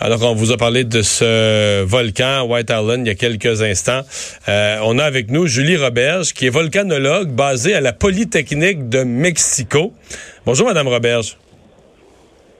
Alors, 0.00 0.22
on 0.24 0.34
vous 0.34 0.52
a 0.52 0.56
parlé 0.56 0.84
de 0.84 1.02
ce 1.02 1.82
volcan 1.84 2.46
White 2.48 2.70
Island 2.70 3.06
il 3.06 3.08
y 3.08 3.10
a 3.10 3.14
quelques 3.14 3.62
instants. 3.62 4.00
Euh, 4.48 4.78
on 4.82 4.98
a 4.98 5.04
avec 5.04 5.30
nous 5.30 5.46
Julie 5.46 5.76
Roberge, 5.76 6.32
qui 6.32 6.46
est 6.46 6.50
volcanologue 6.50 7.28
basée 7.28 7.74
à 7.74 7.80
la 7.80 7.92
Polytechnique 7.92 8.88
de 8.88 9.04
Mexico. 9.04 9.92
Bonjour, 10.46 10.66
Madame 10.66 10.88
Roberge. 10.88 11.38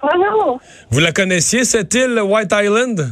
Bonjour. 0.01 0.61
Vous 0.91 1.01
la 1.01 1.13
connaissiez, 1.13 1.65
cette 1.65 1.93
île 1.95 2.21
White 2.21 2.53
Island? 2.53 3.09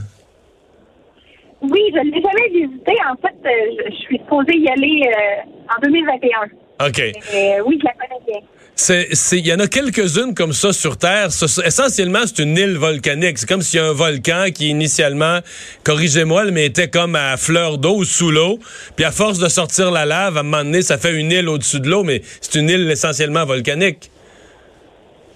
Oui, 1.62 1.80
je 1.94 1.98
ne 1.98 2.10
l'ai 2.10 2.22
jamais 2.22 2.48
visité. 2.48 2.92
En 3.10 3.16
fait, 3.16 3.34
euh, 3.44 3.84
je, 3.86 3.90
je 3.90 3.96
suis 3.96 4.18
supposée 4.18 4.56
y 4.56 4.68
aller 4.68 5.02
euh, 5.06 5.76
en 5.76 5.80
2021. 5.82 6.86
OK. 6.86 6.98
Euh, 6.98 7.62
oui, 7.66 7.78
je 7.80 7.84
la 7.84 7.92
connais 7.92 8.20
bien. 8.26 8.40
Il 8.78 9.46
y 9.46 9.52
en 9.52 9.58
a 9.58 9.68
quelques-unes 9.68 10.34
comme 10.34 10.52
ça 10.52 10.72
sur 10.72 10.96
Terre. 10.96 11.26
Essentiellement, 11.26 12.20
c'est 12.26 12.42
une 12.42 12.56
île 12.56 12.78
volcanique. 12.78 13.38
C'est 13.38 13.48
comme 13.48 13.62
s'il 13.62 13.78
y 13.78 13.82
a 13.82 13.86
un 13.86 13.92
volcan 13.92 14.46
qui 14.52 14.70
initialement, 14.70 15.40
corrigez-moi, 15.84 16.50
mais 16.50 16.66
était 16.66 16.88
comme 16.88 17.14
à 17.14 17.36
fleur 17.36 17.78
d'eau 17.78 17.98
ou 17.98 18.04
sous 18.04 18.30
l'eau. 18.30 18.58
Puis 18.96 19.04
à 19.04 19.12
force 19.12 19.38
de 19.38 19.48
sortir 19.48 19.90
la 19.90 20.06
lave, 20.06 20.36
à 20.36 20.40
un 20.40 20.42
moment 20.42 20.64
donné, 20.64 20.82
ça 20.82 20.98
fait 20.98 21.14
une 21.14 21.30
île 21.30 21.48
au-dessus 21.48 21.80
de 21.80 21.88
l'eau, 21.88 22.02
mais 22.02 22.22
c'est 22.40 22.58
une 22.58 22.70
île 22.70 22.90
essentiellement 22.90 23.44
volcanique. 23.44 24.10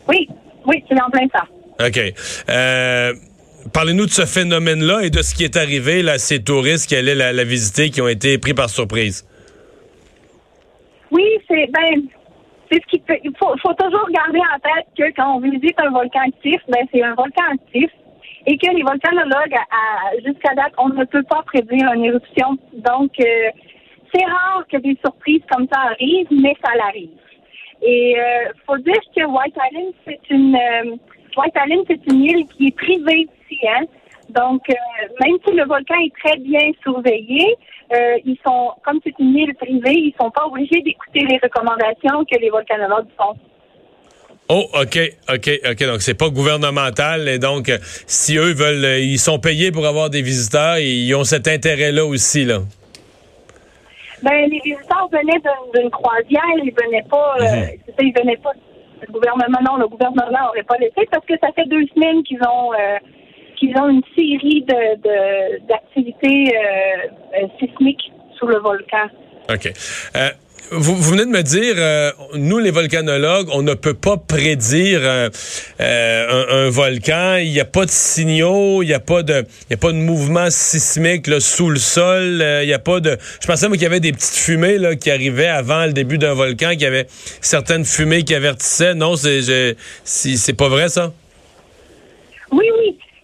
Oui, 0.09 0.29
oui, 0.67 0.83
c'est 0.89 1.01
en 1.01 1.11
plein 1.11 1.27
ça. 1.33 1.47
OK. 1.87 2.01
Euh, 2.49 3.13
parlez-nous 3.73 4.07
de 4.07 4.11
ce 4.11 4.25
phénomène-là 4.25 5.03
et 5.03 5.11
de 5.11 5.23
ce 5.23 5.35
qui 5.35 5.45
est 5.45 5.57
arrivé 5.57 6.03
là, 6.03 6.13
à 6.13 6.19
ces 6.19 6.43
touristes 6.43 6.89
qui 6.89 6.97
allaient 6.97 7.15
la, 7.15 7.33
la 7.33 7.45
visiter, 7.45 7.91
qui 7.91 8.01
ont 8.01 8.09
été 8.09 8.39
pris 8.39 8.55
par 8.55 8.71
surprise. 8.71 9.27
Oui, 11.11 11.25
c'est 11.49 11.71
ben, 11.71 12.03
c'est 12.71 12.83
ce 12.83 12.87
qui 12.89 12.99
peut. 12.99 13.17
Il 13.25 13.33
faut, 13.39 13.55
toujours 13.75 14.09
garder 14.11 14.41
en 14.41 14.59
tête 14.59 14.87
que 14.97 15.15
quand 15.17 15.37
on 15.37 15.41
visite 15.41 15.79
un 15.79 15.91
volcan 15.91 16.21
actif, 16.27 16.61
ben 16.69 16.87
c'est 16.93 17.03
un 17.03 17.15
volcan 17.15 17.45
actif 17.53 17.91
et 18.47 18.57
que 18.59 18.71
les 18.71 18.83
volcanologues, 18.83 19.57
jusqu'à 20.25 20.55
date, 20.55 20.73
on 20.79 20.89
ne 20.91 21.05
peut 21.05 21.25
pas 21.25 21.43
prédire 21.43 21.93
une 21.95 22.05
éruption. 22.05 22.57
Donc, 22.75 23.11
euh, 23.19 23.51
c'est 24.15 24.25
rare 24.25 24.65
que 24.71 24.77
des 24.79 24.97
surprises 25.05 25.43
comme 25.51 25.67
ça 25.73 25.81
arrivent, 25.81 26.29
mais 26.31 26.55
ça 26.65 26.77
l'arrive. 26.77 27.11
Et 27.83 28.17
euh, 28.19 28.53
faut 28.67 28.79
dire 28.79 29.01
que 29.15 29.25
White 29.25 29.57
Island, 29.71 29.93
c'est 30.05 30.21
une 30.31 30.55
euh, 30.55 30.97
White 31.37 31.55
Island, 31.57 31.85
c'est 31.89 32.13
une 32.13 32.23
île 32.23 32.47
qui 32.57 32.69
est 32.69 32.77
privée 32.77 33.29
ici, 33.51 33.61
hein. 33.69 33.85
Donc, 34.31 34.63
euh, 34.69 34.75
même 35.25 35.37
si 35.47 35.55
le 35.55 35.65
volcan 35.67 35.95
est 36.05 36.13
très 36.23 36.37
bien 36.39 36.71
surveillé, 36.83 37.57
euh, 37.93 38.17
ils 38.25 38.39
sont, 38.45 38.73
comme 38.85 38.99
c'est 39.05 39.15
une 39.19 39.37
île 39.37 39.55
privée, 39.55 39.93
ils 39.95 40.15
sont 40.21 40.31
pas 40.31 40.45
obligés 40.47 40.81
d'écouter 40.83 41.21
les 41.21 41.39
recommandations 41.43 42.25
que 42.25 42.39
les 42.41 42.51
volcanologues 42.51 43.07
font. 43.17 43.35
Oh, 44.49 44.67
OK, 44.75 44.99
OK, 45.33 45.51
OK. 45.71 45.87
Donc, 45.87 46.03
c'est 46.03 46.19
pas 46.19 46.29
gouvernemental. 46.29 47.29
Et 47.29 47.39
donc, 47.39 47.69
euh, 47.69 47.79
si 48.07 48.37
eux 48.37 48.53
veulent, 48.53 49.01
ils 49.01 49.19
sont 49.19 49.39
payés 49.39 49.73
pour 49.73 49.87
avoir 49.87 50.11
des 50.11 50.23
visiteurs, 50.23 50.77
et 50.77 50.89
ils 50.89 51.15
ont 51.15 51.25
cet 51.25 51.49
intérêt-là 51.49 52.05
aussi, 52.05 52.45
là. 52.45 52.59
Ben, 54.23 54.49
les 54.51 54.61
visiteurs 54.65 55.09
venaient 55.13 55.41
d'une- 55.75 55.91
croisière, 55.91 56.43
ils 56.65 56.73
venaient 56.73 57.05
pas, 57.09 57.37
ça, 57.39 58.03
ils 58.03 58.15
venaient 58.19 58.39
pas. 58.39 58.53
Le 59.07 59.13
gouvernement, 59.13 59.59
non, 59.63 59.77
le 59.77 59.89
gouvernement 59.89 60.25
n'aurait 60.31 60.63
pas 60.63 60.77
laissé 60.79 61.07
parce 61.11 61.25
que 61.27 61.35
ça 61.41 61.49
fait 61.55 61.67
deux 61.67 61.87
semaines 61.95 62.23
qu'ils 62.23 62.41
ont, 62.43 62.73
euh, 62.73 62.97
qu'ils 63.59 63.77
ont 63.79 63.89
une 63.89 64.03
série 64.15 64.63
de, 64.63 65.67
d'activités 65.69 66.55
euh, 66.57 67.43
euh, 67.43 67.47
sismiques 67.59 68.13
sous 68.39 68.47
le 68.47 68.59
volcan. 68.59 69.09
OK. 69.53 69.73
Euh, 70.17 70.31
vous, 70.73 70.97
vous 70.97 71.11
venez 71.13 71.25
de 71.25 71.31
me 71.31 71.43
dire, 71.43 71.75
euh, 71.79 72.11
nous, 72.35 72.59
les 72.59 72.73
volcanologues, 72.73 73.49
on 73.53 73.63
ne 73.63 73.75
peut 73.75 73.95
pas 73.95 74.17
prédire 74.17 74.99
euh, 75.03 75.31
euh, 75.81 76.29
un, 76.29 76.67
un 76.67 76.71
volcan. 76.71 77.37
Il 77.37 77.53
n'y 77.53 77.61
a 77.61 77.65
pas 77.65 77.85
de 77.85 77.91
signaux, 77.91 78.83
il 78.83 78.89
n'y 78.89 78.95
a 78.95 78.99
pas 78.99 79.23
de, 79.23 79.45
il 79.71 79.75
a 79.75 79.77
pas 79.77 79.93
de 79.93 79.99
mouvement 79.99 80.49
sismique 80.51 81.29
là, 81.29 81.39
sous 81.39 81.71
le 81.71 81.79
sol. 81.79 82.45
Il 82.63 82.69
y 82.69 82.75
a 82.75 82.81
pas 82.81 82.99
de. 82.99 83.17
Je 83.41 83.47
pensais 83.47 83.69
moi 83.69 83.77
qu'il 83.77 83.85
y 83.85 83.87
avait 83.87 84.01
des 84.01 84.13
petites 84.13 84.35
fumées 84.37 84.79
là, 84.79 84.97
qui 84.97 85.11
arrivaient 85.11 85.47
avant 85.47 85.87
le 85.87 85.93
début 85.93 86.19
d'un 86.19 86.35
volcan, 86.35 86.71
qu'il 86.71 86.83
y 86.83 86.87
avait 86.87 87.07
certaines 87.41 87.85
fumées 87.85 88.25
qui 88.25 88.35
avertissaient. 88.35 88.95
Non, 88.95 89.15
c'est, 89.15 89.77
c'est 90.05 90.57
pas 90.57 90.69
vrai 90.69 90.89
ça? 90.89 91.13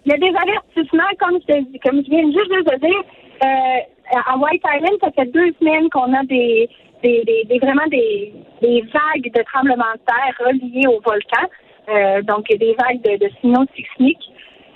Il 0.05 0.11
y 0.11 0.15
a 0.15 0.19
des 0.19 0.35
avertissements, 0.37 1.13
comme 1.21 1.39
je, 1.49 1.79
comme 1.89 2.03
je 2.05 2.11
viens 2.11 2.27
juste 2.27 2.51
de 2.51 2.63
te 2.71 2.77
dire. 2.87 3.03
Euh, 3.45 4.19
à 4.27 4.37
White 4.37 4.63
Island, 4.65 4.99
ça 5.01 5.11
fait 5.13 5.31
deux 5.33 5.53
semaines 5.61 5.89
qu'on 5.91 6.13
a 6.13 6.23
des, 6.25 6.69
des, 7.03 7.23
des, 7.49 7.59
vraiment 7.59 7.87
des, 7.89 8.33
des 8.61 8.83
vagues 8.83 9.31
de 9.35 9.43
tremblements 9.45 9.95
de 9.95 10.01
terre 10.07 10.47
reliées 10.47 10.87
au 10.89 11.01
volcan. 11.01 11.47
Euh, 11.89 12.23
donc, 12.23 12.47
des 12.49 12.75
vagues 12.79 13.03
de, 13.03 13.17
de 13.25 13.31
signaux 13.41 13.65
sismiques. 13.75 14.29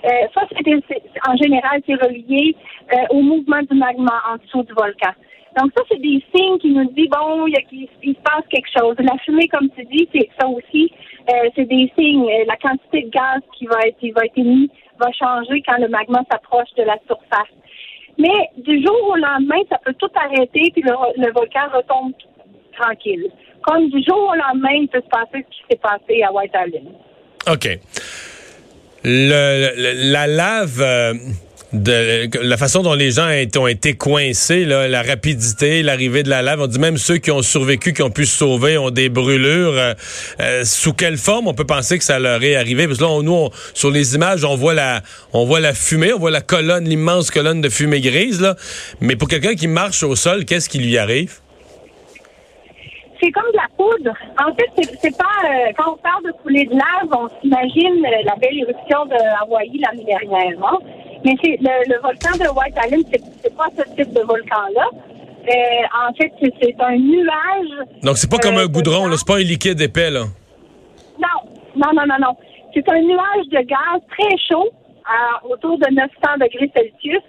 Euh, 0.05 0.09
ça, 0.33 0.41
c'est 0.49 1.01
en 1.27 1.35
général, 1.37 1.81
c'est 1.85 1.95
relié 1.95 2.55
euh, 2.93 2.97
au 3.11 3.21
mouvement 3.21 3.61
du 3.69 3.77
magma 3.77 4.21
en 4.31 4.37
dessous 4.37 4.63
du 4.63 4.73
volcan. 4.73 5.11
Donc, 5.59 5.71
ça, 5.75 5.83
c'est 5.89 5.99
des 6.01 6.21
signes 6.35 6.57
qui 6.59 6.69
nous 6.69 6.85
disent, 6.91 7.09
bon, 7.09 7.47
il, 7.47 7.53
y 7.53 7.57
a- 7.57 7.61
il- 7.71 7.89
il 8.03 8.13
se 8.15 8.21
passe 8.21 8.43
quelque 8.49 8.69
chose. 8.77 8.95
La 8.99 9.17
fumée, 9.25 9.47
comme 9.47 9.69
tu 9.75 9.83
dis, 9.85 10.07
c'est 10.13 10.29
ça 10.39 10.47
aussi. 10.47 10.91
Euh, 11.29 11.49
c'est 11.55 11.65
des 11.65 11.91
signes. 11.97 12.29
Euh, 12.29 12.45
La 12.47 12.57
quantité 12.57 13.03
de 13.03 13.09
gaz 13.09 13.41
qui 13.57 13.65
va 13.65 13.79
être, 13.87 13.97
qui 13.99 14.11
va 14.11 14.25
être 14.25 14.37
émis 14.37 14.69
va 14.99 15.11
changer 15.11 15.63
quand 15.67 15.77
le 15.77 15.87
magma 15.87 16.21
s'approche 16.29 16.73
de 16.77 16.83
la 16.83 16.97
surface. 17.07 17.53
Mais 18.17 18.49
du 18.57 18.81
jour 18.83 19.09
au 19.09 19.15
lendemain, 19.15 19.61
ça 19.69 19.77
peut 19.85 19.93
tout 19.99 20.09
arrêter 20.15 20.71
puis 20.73 20.81
le, 20.81 21.31
volcan 21.31 21.67
retombe 21.73 22.13
tranquille. 22.79 23.29
Comme 23.61 23.89
du 23.89 24.03
jour 24.03 24.31
au 24.31 24.35
lendemain, 24.35 24.73
il 24.73 24.87
peut 24.87 25.01
se 25.01 25.09
passer 25.09 25.45
ce 25.45 25.55
qui 25.55 25.63
s'est 25.69 25.79
passé 25.81 26.23
à 26.23 26.31
White 26.31 26.53
Island. 26.55 26.93
OK. 27.51 27.79
La 29.03 30.27
lave, 30.27 30.81
euh, 30.81 31.13
de, 31.73 32.29
la 32.41 32.57
façon 32.57 32.81
dont 32.81 32.93
les 32.93 33.11
gens 33.11 33.27
ont- 33.57 33.67
été 33.67 33.95
coincés, 33.95 34.63
la 34.65 35.01
rapidité, 35.01 35.83
l'arrivée 35.83 36.23
de 36.23 36.29
la 36.29 36.41
lave, 36.41 36.61
on 36.61 36.67
dit 36.67 36.79
même 36.79 36.97
ceux 36.97 37.17
qui 37.17 37.31
ont 37.31 37.41
survécu, 37.41 37.93
qui 37.93 38.01
ont 38.01 38.09
pu 38.09 38.25
se 38.25 38.37
sauver, 38.37 38.77
ont 38.77 38.89
des 38.89 39.09
brûlures. 39.09 39.73
euh, 39.73 39.93
euh, 40.39 40.63
sous 40.63 40.93
quelle 40.93 41.17
forme? 41.17 41.47
On 41.47 41.53
peut 41.53 41.65
penser 41.65 41.97
que 41.97 42.03
ça 42.05 42.19
leur 42.19 42.41
est 42.43 42.55
arrivé? 42.55 42.87
Parce 42.87 42.99
que 42.99 43.03
là, 43.03 43.21
nous, 43.21 43.49
sur 43.73 43.91
les 43.91 44.15
images, 44.15 44.45
on 44.45 44.55
voit 44.55 44.73
la, 44.73 45.01
on 45.33 45.45
voit 45.45 45.59
la 45.59 45.73
fumée, 45.73 46.13
on 46.13 46.19
voit 46.19 46.31
la 46.31 46.41
colonne, 46.41 46.85
l'immense 46.85 47.31
colonne 47.31 47.59
de 47.61 47.69
fumée 47.69 47.99
grise. 47.99 48.45
Mais 49.01 49.15
pour 49.15 49.27
quelqu'un 49.27 49.55
qui 49.55 49.67
marche 49.67 50.03
au 50.03 50.15
sol, 50.15 50.45
qu'est-ce 50.45 50.69
qui 50.69 50.79
lui 50.79 50.97
arrive? 50.97 51.39
C'est 53.21 53.31
comme 53.31 53.51
de 53.51 53.57
la 53.57 53.67
poudre. 53.75 54.15
En 54.39 54.53
fait, 54.55 54.87
c'est, 55.01 55.17
pas 55.17 55.25
euh, 55.43 55.71
quand 55.75 55.93
on 55.93 55.97
parle 55.97 56.23
de 56.23 56.31
coulée 56.43 56.65
de 56.65 56.71
lave, 56.71 57.09
on 57.11 57.27
s'imagine 57.41 58.03
la 58.25 58.35
belle 58.35 58.59
éruption 58.59 59.05
de 59.07 59.15
Hawaï 59.41 59.71
l'année 59.79 60.05
dernière? 60.05 60.53
Mais 61.25 61.35
c'est 61.43 61.57
le, 61.59 61.93
le 61.93 61.99
volcan 62.01 62.31
de 62.37 62.47
White 62.57 62.75
Island, 62.85 63.03
c'est, 63.11 63.55
pas 63.55 63.65
ce 63.77 63.83
type 63.95 64.13
de 64.13 64.21
volcan-là. 64.21 64.87
Euh, 65.49 66.07
en 66.09 66.13
fait, 66.13 66.31
c'est, 66.41 66.75
un 66.81 66.97
nuage. 66.97 67.87
Donc, 68.03 68.17
c'est 68.17 68.29
pas 68.29 68.37
comme 68.37 68.57
Euh, 68.57 68.63
un 68.63 68.67
goudron, 68.67 69.05
de 69.05 69.11
là, 69.11 69.15
c'est 69.17 69.27
pas 69.27 69.37
un 69.37 69.43
liquide 69.43 69.79
épais. 69.81 70.09
Là. 70.11 70.25
Non, 71.19 71.49
non, 71.75 71.91
non, 71.95 72.05
non, 72.07 72.15
non. 72.19 72.35
C'est 72.73 72.87
un 72.89 73.01
nuage 73.01 73.47
de 73.51 73.61
gaz 73.65 74.01
très 74.09 74.37
chaud, 74.49 74.69
à 75.05 75.45
autour 75.47 75.77
de 75.79 75.87
900 75.89 76.09
degrés 76.41 76.69
Celsius, 76.75 77.23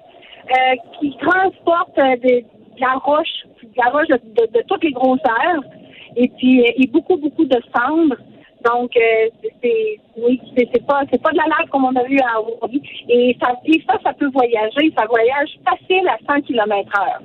euh, 0.50 0.74
qui 1.00 1.16
transporte 1.18 1.96
euh, 1.98 2.16
de, 2.16 2.40
de 2.40 2.80
la 2.80 2.94
roche, 2.94 3.44
de 3.62 3.68
la 3.76 3.90
roche 3.90 4.08
de, 4.08 4.16
de- 4.16 4.52
de 4.58 4.62
toutes 4.66 4.82
les 4.82 4.92
grosseurs, 4.92 5.62
et 6.16 6.28
puis 6.36 6.60
euh, 6.62 6.72
et 6.76 6.86
beaucoup, 6.88 7.16
beaucoup 7.16 7.44
de 7.44 7.58
cendres. 7.76 8.16
Donc, 8.64 8.90
euh, 8.96 9.28
c'est- 9.62 10.00
oui, 10.16 10.40
c'est 10.56 10.84
pas 10.86 11.02
c'est 11.10 11.22
pas 11.22 11.30
de 11.30 11.36
la 11.36 11.44
lave 11.44 11.68
comme 11.70 11.84
on 11.84 11.94
a 11.94 12.02
vu 12.04 12.18
à 12.20 12.36
Hawaii. 12.38 12.82
Et 13.08 13.36
ça, 13.40 13.52
et 13.64 13.80
ça, 13.88 13.96
ça 14.04 14.12
peut 14.14 14.30
voyager. 14.32 14.92
Ça 14.98 15.04
voyage 15.08 15.50
facile 15.64 16.06
à 16.08 16.16
100 16.26 16.42
km 16.42 16.90
heure. 17.00 17.22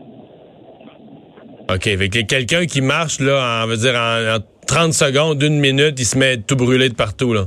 OK. 1.73 1.83
Fait 1.83 2.09
que 2.09 2.21
quelqu'un 2.25 2.65
qui 2.65 2.81
marche, 2.81 3.19
là, 3.19 3.61
en, 3.61 3.65
on 3.65 3.67
va 3.69 3.75
dire, 3.75 3.95
en, 3.95 4.37
en 4.37 4.39
30 4.67 4.93
secondes, 4.93 5.41
une 5.41 5.59
minute, 5.59 5.95
il 5.99 6.05
se 6.05 6.17
met 6.17 6.37
tout 6.37 6.55
brûlé 6.55 6.89
de 6.89 6.95
partout, 6.95 7.33
là. 7.33 7.45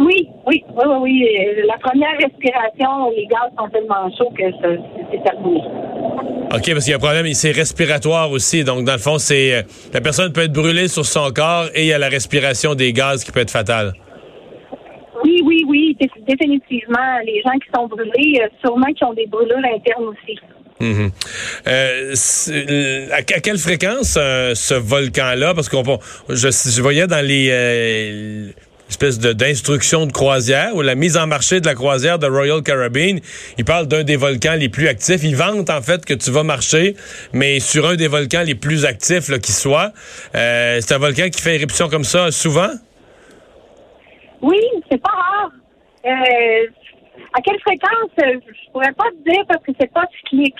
Oui, 0.00 0.28
oui, 0.46 0.64
oui, 0.74 0.84
oui, 0.86 0.94
oui. 1.00 1.28
Euh, 1.40 1.66
La 1.66 1.78
première 1.78 2.16
respiration, 2.18 3.10
les 3.16 3.26
gaz 3.26 3.50
sont 3.58 3.68
tellement 3.68 4.10
chauds 4.16 4.30
que 4.36 4.50
ça- 4.52 4.82
c'est 5.10 5.22
terminé. 5.22 5.62
OK, 6.50 6.72
parce 6.72 6.84
qu'il 6.84 6.90
y 6.90 6.94
a 6.94 6.96
un 6.96 6.98
problème, 6.98 7.32
c'est 7.34 7.50
respiratoire 7.52 8.30
aussi. 8.30 8.64
Donc, 8.64 8.84
dans 8.84 8.94
le 8.94 8.98
fond, 8.98 9.18
c'est 9.18 9.54
euh, 9.54 9.62
la 9.92 10.00
personne 10.00 10.32
peut 10.32 10.42
être 10.44 10.52
brûlée 10.52 10.88
sur 10.88 11.04
son 11.04 11.30
corps 11.30 11.66
et 11.74 11.82
il 11.82 11.86
y 11.88 11.92
a 11.92 11.98
la 11.98 12.08
respiration 12.08 12.74
des 12.74 12.92
gaz 12.92 13.22
qui 13.22 13.32
peut 13.32 13.40
être 13.40 13.50
fatale. 13.50 13.92
Oui, 15.24 15.42
oui, 15.44 15.64
oui, 15.68 15.96
dé- 16.00 16.08
définitivement. 16.26 17.18
Les 17.26 17.42
gens 17.44 17.52
qui 17.58 17.68
sont 17.74 17.86
brûlés, 17.86 18.40
euh, 18.42 18.46
sûrement 18.64 18.86
qui 18.96 19.04
ont 19.04 19.12
des 19.12 19.26
brûlures 19.26 19.56
internes 19.58 20.04
aussi. 20.06 20.38
Mhm. 20.80 21.10
Euh, 21.66 22.10
c'est- 22.14 23.10
à, 23.12 23.16
à 23.16 23.22
quelle 23.22 23.58
fréquence 23.58 24.16
euh, 24.16 24.54
ce 24.54 24.74
volcan-là? 24.74 25.52
Parce 25.52 25.68
qu'on 25.68 25.82
je, 26.30 26.48
je 26.48 26.80
voyais 26.80 27.06
dans 27.08 27.24
les 27.26 27.48
euh, 27.50 28.50
espèces 28.88 29.18
de- 29.18 29.32
d'instructions 29.32 30.06
de, 30.06 30.12
croisière 30.12 30.74
ou 30.74 30.82
la 30.82 30.94
mise 30.94 31.16
en 31.16 31.26
marché 31.26 31.60
de 31.60 31.66
la 31.66 31.74
croisière 31.74 32.18
de 32.18 32.26
Royal 32.26 32.62
Caribbean, 32.62 33.20
il 33.58 33.64
parle 33.64 33.86
d'un 33.86 34.02
des 34.04 34.16
volcans 34.16 34.54
les 34.54 34.68
plus 34.68 34.88
actifs. 34.88 35.22
Il 35.22 35.36
vante 35.36 35.70
en 35.70 35.82
fait 35.82 36.04
que 36.04 36.14
tu 36.14 36.30
vas 36.30 36.42
marcher, 36.42 36.96
mais 37.32 37.60
sur 37.60 37.86
un 37.86 37.96
des 37.96 38.08
volcans 38.08 38.42
les 38.44 38.54
plus 38.54 38.84
actifs 38.84 39.30
qui 39.40 39.52
soit. 39.52 39.92
Euh, 40.34 40.78
c'est 40.80 40.94
un 40.94 40.98
volcan 40.98 41.28
qui 41.30 41.40
fait 41.40 41.56
éruption 41.56 41.88
comme 41.88 42.04
ça 42.04 42.30
souvent? 42.30 42.70
Oui, 44.40 44.60
c'est 44.90 45.00
pas 45.02 45.10
rare. 45.10 45.50
Euh, 46.06 46.66
à 47.34 47.40
quelle 47.42 47.60
fréquence, 47.60 48.10
euh, 48.22 48.38
je 48.46 48.72
pourrais 48.72 48.92
pas 48.92 49.04
te 49.10 49.30
dire 49.30 49.44
parce 49.48 49.62
que 49.64 49.72
c'est 49.78 49.92
pas 49.92 50.04
cyclique. 50.18 50.54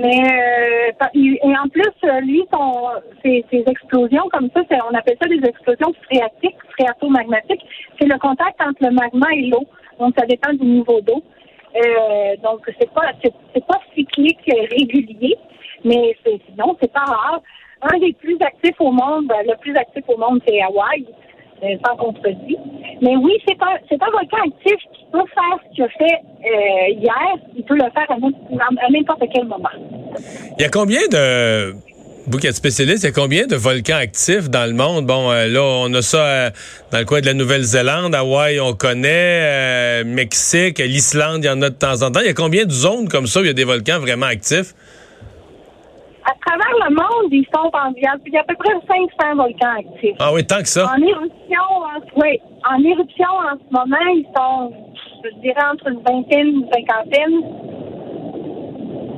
Mais 0.00 0.22
euh, 0.22 1.08
et 1.14 1.58
en 1.58 1.68
plus, 1.68 1.92
euh, 2.04 2.20
lui, 2.20 2.42
son, 2.50 2.88
ses, 3.22 3.44
ses 3.50 3.64
explosions 3.66 4.28
comme 4.32 4.48
ça, 4.54 4.62
on 4.90 4.94
appelle 4.96 5.18
ça 5.20 5.28
des 5.28 5.46
explosions 5.46 5.92
phréatiques, 6.04 6.56
phréatomagmatiques. 6.70 7.60
C'est 7.98 8.06
le 8.06 8.18
contact 8.18 8.58
entre 8.62 8.82
le 8.82 8.92
magma 8.92 9.26
et 9.34 9.48
l'eau. 9.48 9.66
Donc, 9.98 10.14
ça 10.18 10.24
dépend 10.24 10.54
du 10.54 10.64
niveau 10.64 11.02
d'eau. 11.02 11.22
Euh, 11.76 12.36
donc, 12.42 12.60
c'est 12.80 12.90
pas 12.92 13.12
c'est, 13.22 13.66
pas 13.66 13.78
cyclique 13.94 14.38
euh, 14.48 14.62
régulier, 14.70 15.36
mais 15.84 16.16
c'est, 16.24 16.40
non, 16.56 16.74
c'est 16.80 16.92
pas 16.92 17.04
rare. 17.04 17.42
Un 17.82 17.98
des 17.98 18.14
plus 18.14 18.38
actifs 18.40 18.80
au 18.80 18.92
monde, 18.92 19.26
ben, 19.26 19.42
le 19.46 19.56
plus 19.58 19.76
actif 19.76 20.04
au 20.08 20.16
monde, 20.16 20.40
c'est 20.46 20.62
Hawaï 20.62 21.04
contredit. 21.98 22.56
Mais 23.02 23.16
oui, 23.16 23.32
c'est 23.46 23.56
un, 23.62 23.76
c'est 23.88 24.02
un 24.02 24.10
volcan 24.10 24.38
actif 24.44 24.76
qui 24.92 25.06
peut 25.12 25.18
faire 25.34 25.58
ce 25.64 25.74
qu'il 25.74 25.84
a 25.84 25.88
fait 25.88 26.04
euh, 26.14 27.00
hier. 27.00 27.36
Il 27.56 27.64
peut 27.64 27.74
le 27.74 27.90
faire 27.94 28.10
à, 28.10 28.14
à 28.14 28.90
n'importe 28.90 29.22
quel 29.32 29.46
moment. 29.46 29.68
Il 30.58 30.62
y 30.62 30.64
a 30.64 30.68
combien 30.68 31.00
de. 31.10 31.74
Vous 32.26 32.38
qui 32.38 32.46
êtes 32.46 32.54
spécialiste, 32.54 33.02
il 33.02 33.06
y 33.06 33.08
a 33.08 33.12
combien 33.12 33.46
de 33.46 33.56
volcans 33.56 33.96
actifs 33.96 34.50
dans 34.50 34.66
le 34.66 34.74
monde? 34.74 35.06
Bon, 35.06 35.32
euh, 35.32 35.48
là, 35.48 35.62
on 35.62 35.92
a 35.94 36.02
ça 36.02 36.18
euh, 36.18 36.50
dans 36.92 36.98
le 36.98 37.04
coin 37.04 37.20
de 37.20 37.26
la 37.26 37.34
Nouvelle-Zélande, 37.34 38.14
Hawaï, 38.14 38.60
on 38.60 38.74
connaît, 38.74 39.08
euh, 39.10 40.04
Mexique, 40.04 40.78
l'Islande, 40.78 41.42
il 41.42 41.46
y 41.46 41.50
en 41.50 41.62
a 41.62 41.70
de 41.70 41.74
temps 41.74 42.02
en 42.02 42.12
temps. 42.12 42.20
Il 42.20 42.26
y 42.26 42.30
a 42.30 42.34
combien 42.34 42.66
de 42.66 42.70
zones 42.70 43.08
comme 43.08 43.26
ça 43.26 43.40
où 43.40 43.44
il 43.44 43.46
y 43.46 43.50
a 43.50 43.54
des 43.54 43.64
volcans 43.64 43.98
vraiment 43.98 44.26
actifs? 44.26 44.74
À 46.30 46.34
travers 46.46 46.88
le 46.88 46.94
monde, 46.94 47.32
ils 47.32 47.46
sont 47.52 47.70
en 47.72 47.92
il 47.96 48.02
y 48.02 48.06
a, 48.06 48.14
il 48.24 48.32
y 48.32 48.36
a 48.36 48.40
à 48.40 48.44
peu 48.44 48.54
près 48.54 48.72
500 48.86 49.34
volcans 49.36 49.74
actifs. 49.78 50.16
Ah 50.20 50.32
oui, 50.32 50.46
tant 50.46 50.60
que 50.60 50.68
ça. 50.68 50.86
En 50.86 51.02
éruption, 51.02 51.66
en, 51.66 52.20
oui, 52.20 52.38
en 52.70 52.84
éruption 52.84 53.26
en 53.26 53.58
ce 53.58 53.72
moment, 53.72 54.06
ils 54.14 54.26
sont, 54.36 54.72
je 55.24 55.40
dirais, 55.40 55.66
entre 55.72 55.88
une 55.88 56.00
vingtaine 56.06 56.46
et 56.46 56.50
une 56.50 56.68
cinquantaine. 56.72 57.36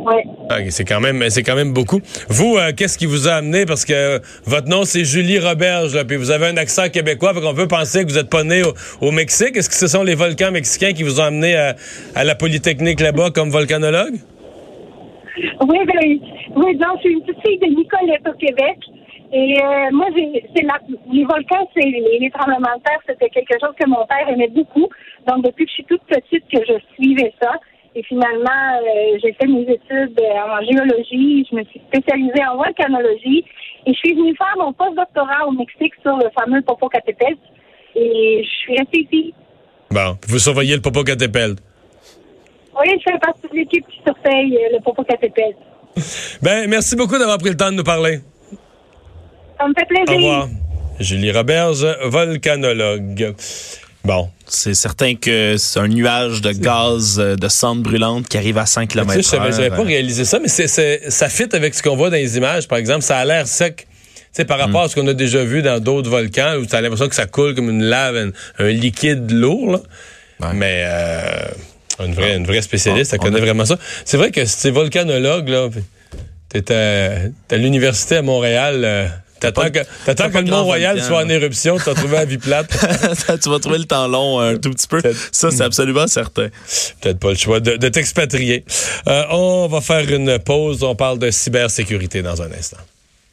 Oui. 0.05 0.23
Ah, 0.49 0.57
ok, 0.61 0.67
c'est 0.71 0.85
quand 0.85 1.01
même, 1.01 1.23
c'est 1.29 1.43
quand 1.43 1.55
même 1.55 1.73
beaucoup. 1.73 2.01
Vous, 2.29 2.57
euh, 2.57 2.73
qu'est-ce 2.75 2.97
qui 2.97 3.07
vous 3.07 3.29
a 3.29 3.35
amené? 3.35 3.67
Parce 3.67 3.85
que 3.85 3.93
euh, 3.93 4.19
votre 4.47 4.69
nom 4.69 4.85
c'est 4.85 5.05
Julie 5.05 5.39
Roberge, 5.39 5.95
là, 5.95 6.05
puis 6.05 6.17
vous 6.17 6.31
avez 6.31 6.47
un 6.47 6.57
accent 6.57 6.89
québécois, 6.89 7.35
fait 7.35 7.41
qu'on 7.41 7.55
peut 7.55 7.69
penser 7.69 8.05
que 8.05 8.11
vous 8.11 8.19
êtes 8.19 8.31
pas 8.31 8.43
né 8.43 8.63
au, 8.63 8.73
au 9.01 9.11
Mexique. 9.11 9.57
Est-ce 9.57 9.69
que 9.69 9.77
ce 9.77 9.87
sont 9.87 10.03
les 10.03 10.15
volcans 10.15 10.51
mexicains 10.51 10.93
qui 10.93 11.03
vous 11.03 11.21
ont 11.21 11.25
amené 11.25 11.57
à, 11.57 11.77
à 12.15 12.25
la 12.25 12.35
Polytechnique 12.35 13.01
là-bas 13.01 13.31
comme 13.31 13.51
volcanologue? 13.51 14.15
Oui, 15.37 15.79
ben, 15.87 16.19
oui, 16.57 16.77
donc, 16.77 16.97
je 16.97 17.01
suis 17.01 17.13
une 17.13 17.23
petite 17.23 17.47
fille 17.47 17.59
de 17.59 17.67
Nicolette 17.67 18.27
au 18.29 18.35
Québec. 18.35 18.79
Et 19.33 19.57
euh, 19.63 19.91
moi, 19.93 20.07
c'est 20.15 20.63
les 21.11 21.25
volcans, 21.25 21.67
c'est 21.75 21.89
les, 21.89 22.19
les 22.21 22.31
tremblements 22.31 22.77
de 22.77 22.83
terre, 22.83 22.99
c'était 23.07 23.31
quelque 23.31 23.55
chose 23.61 23.75
que 23.81 23.89
mon 23.89 24.05
père 24.07 24.29
aimait 24.29 24.49
beaucoup. 24.49 24.89
Donc, 25.27 25.45
depuis 25.45 25.65
que 25.65 25.71
je 25.71 25.75
suis 25.75 25.85
toute 25.85 26.03
petite, 26.03 26.45
que 26.53 26.59
je 26.67 26.75
suivais 26.95 27.33
ça. 27.41 27.53
Et 27.95 28.03
finalement, 28.05 28.79
euh, 28.81 29.19
j'ai 29.23 29.33
fait 29.35 29.47
mes 29.47 29.63
études 29.63 30.19
euh, 30.21 30.59
en 30.59 30.65
géologie. 30.65 31.47
Je 31.51 31.57
me 31.57 31.65
suis 31.65 31.81
spécialisée 31.89 32.45
en 32.51 32.57
volcanologie. 32.57 33.45
Et 33.87 33.93
je 33.93 33.99
suis 33.99 34.15
venue 34.15 34.35
faire 34.37 34.55
mon 34.59 34.73
post-doctorat 34.73 35.47
au 35.47 35.53
Mexique 35.53 35.95
sur 36.03 36.17
le 36.17 36.29
fameux 36.39 36.63
Popocatépetl. 36.63 37.37
Et 37.95 38.43
je 38.45 38.49
suis 38.49 38.77
restée 38.77 39.01
ici. 39.11 39.35
Bon, 39.91 40.17
vous 40.27 40.39
surveillez 40.39 40.77
le 40.77 40.81
Popocatépetl. 40.83 41.57
Oui, 42.81 42.87
je 42.99 43.11
fais 43.13 43.19
partie 43.19 43.49
de 43.53 43.57
l'équipe 43.57 43.85
qui 43.89 43.99
surveille 44.05 44.57
euh, 44.57 44.77
le 44.77 44.83
Popocatépetl. 44.83 45.55
Ben, 46.41 46.69
merci 46.69 46.97
beaucoup 46.97 47.19
d'avoir 47.19 47.39
pris 47.39 47.51
le 47.51 47.57
temps 47.57 47.71
de 47.71 47.77
nous 47.77 47.85
parler. 47.85 48.21
Ça 49.59 49.67
me 49.69 49.75
fait 49.79 49.87
plaisir. 49.87 50.09
Au 50.09 50.17
revoir. 50.17 50.49
Julie 51.01 51.33
Roberge, 51.33 51.87
volcanologue. 52.05 53.35
Bon. 54.05 54.29
C'est 54.47 54.75
certain 54.75 55.15
que 55.15 55.57
c'est 55.59 55.79
un 55.81 55.89
nuage 55.89 56.41
de 56.43 56.53
gaz 56.53 57.19
euh, 57.19 57.37
de 57.37 57.49
cendres 57.49 57.83
brûlantes 57.83 58.27
qui 58.29 58.37
arrive 58.37 58.59
à 58.59 58.67
5 58.67 58.89
Tu 58.89 58.99
sais, 58.99 59.05
km 59.05 59.17
je 59.19 59.23
savais- 59.27 59.53
j'avais 59.53 59.71
pas 59.71 59.83
réalisé 59.85 60.25
ça, 60.25 60.39
mais 60.41 60.49
ça 60.49 61.29
fit 61.29 61.49
avec 61.53 61.75
ce 61.75 61.83
qu'on 61.83 61.97
voit 61.97 62.11
dans 62.11 62.17
les 62.17 62.37
images. 62.37 62.69
Par 62.69 62.79
exemple, 62.79 63.03
ça 63.03 63.19
a 63.19 63.25
l'air 63.25 63.47
sec. 63.47 63.87
Tu 63.87 64.25
sais, 64.33 64.45
par 64.45 64.59
rapport 64.59 64.83
à 64.83 64.89
ce 64.89 64.95
qu'on 64.97 65.07
a 65.09 65.15
déjà 65.15 65.45
vu 65.45 65.63
dans 65.63 65.79
d'autres 65.79 66.11
volcans, 66.11 66.57
où 66.59 66.67
tu 66.67 66.75
as 66.75 66.81
l'impression 66.81 67.09
que 67.09 67.15
ça 67.15 67.27
coule 67.27 67.55
comme 67.55 67.69
une 67.71 67.83
lave, 67.85 68.17
un, 68.17 68.31
un 68.65 68.69
liquide 68.71 69.31
lourd. 69.31 69.73
là. 69.73 69.79
Ouais. 70.41 70.55
Mais 70.55 70.85
euh, 70.87 71.45
une, 72.01 72.15
vraie, 72.15 72.37
une 72.37 72.47
vraie 72.47 72.63
spécialiste, 72.63 73.13
Ah, 73.13 73.17
elle 73.17 73.21
on 73.21 73.25
connaît 73.25 73.39
a- 73.39 73.45
vraiment 73.45 73.65
ça. 73.65 73.79
C'est 74.05 74.17
vrai 74.17 74.31
que 74.31 74.45
ces 74.45 74.71
volcanologues, 74.71 75.49
là, 75.49 75.69
t'es 76.49 76.73
à, 76.73 77.11
t'es 77.49 77.55
à 77.55 77.59
l'université 77.59 78.17
à 78.17 78.23
Montréal, 78.23 78.83
euh, 78.85 79.09
t'attends 79.41 79.71
que, 79.71 79.81
pas 80.15 80.15
que 80.31 80.39
le 80.39 80.45
Mont-Royal 80.51 81.03
soit 81.03 81.25
en 81.25 81.29
éruption, 81.29 81.77
tu 81.77 81.83
vas 81.85 81.95
trouver 81.95 82.17
la 82.17 82.25
vie 82.25 82.39
plate. 82.39 82.69
tu 83.43 83.51
vas 83.51 83.59
trouver 83.59 83.79
le 83.79 83.85
temps 83.85 84.07
long 84.09 84.39
un 84.41 84.57
tout 84.57 84.71
petit 84.71 84.87
peu. 84.87 85.01
Ça, 85.33 85.51
c'est 85.51 85.63
absolument 85.65 86.07
certain. 86.07 86.49
Peut-être 87.01 87.19
pas 87.19 87.31
le 87.31 87.37
choix 87.37 87.61
de, 87.61 87.77
de 87.77 87.89
t'expatrier. 87.89 88.65
Euh, 89.09 89.25
on 89.31 89.67
va 89.69 89.81
faire 89.81 90.09
une 90.13 90.39
pause. 90.39 90.83
On 90.83 90.95
parle 90.95 91.19
de 91.19 91.31
cybersécurité 91.31 92.23
dans 92.23 92.41
un 92.43 92.51
instant. 92.53 92.77